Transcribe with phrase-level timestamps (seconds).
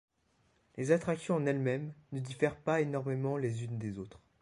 [0.77, 4.19] Les attractions en elles-mêmes ne diffèrent pas énormément les unes des autres.